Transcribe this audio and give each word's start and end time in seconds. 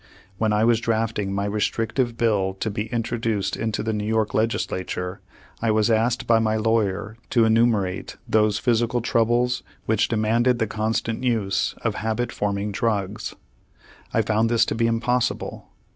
When 0.39 0.51
I 0.51 0.63
was 0.65 0.79
drafting 0.79 1.31
my 1.31 1.45
restrictive 1.45 2.17
bill 2.17 2.55
to 2.55 2.71
be 2.71 2.87
introduced 2.87 3.55
into 3.55 3.83
the 3.83 3.93
New 3.93 4.07
York 4.07 4.33
legislature, 4.33 5.21
I 5.61 5.69
was 5.69 5.91
asked 5.91 6.25
by 6.25 6.39
my 6.39 6.55
lawyer 6.55 7.17
to 7.29 7.45
enumerate 7.45 8.17
those 8.27 8.57
physical 8.57 9.01
troubles 9.03 9.61
which 9.85 10.07
demanded 10.07 10.57
the 10.57 10.65
constant 10.65 11.23
use 11.23 11.75
of 11.83 11.93
habit 11.93 12.31
forming 12.31 12.71
drugs. 12.71 13.35
I 14.11 14.23
found 14.23 14.49
this 14.49 14.65
to 14.65 14.73
be 14.73 14.87
impossible. 14.87 15.67